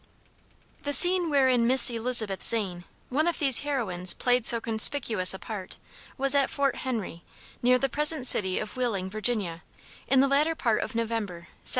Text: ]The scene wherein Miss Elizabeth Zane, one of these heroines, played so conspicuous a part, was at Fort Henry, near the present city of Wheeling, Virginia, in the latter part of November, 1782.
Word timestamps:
]The 0.81 0.93
scene 0.93 1.29
wherein 1.29 1.67
Miss 1.67 1.91
Elizabeth 1.91 2.41
Zane, 2.43 2.85
one 3.09 3.27
of 3.27 3.37
these 3.37 3.59
heroines, 3.59 4.15
played 4.15 4.47
so 4.47 4.59
conspicuous 4.59 5.31
a 5.31 5.37
part, 5.37 5.77
was 6.17 6.33
at 6.33 6.49
Fort 6.49 6.77
Henry, 6.77 7.21
near 7.61 7.77
the 7.77 7.87
present 7.87 8.25
city 8.25 8.57
of 8.57 8.75
Wheeling, 8.75 9.11
Virginia, 9.11 9.61
in 10.07 10.19
the 10.19 10.27
latter 10.27 10.55
part 10.55 10.81
of 10.81 10.95
November, 10.95 11.49
1782. 11.65 11.69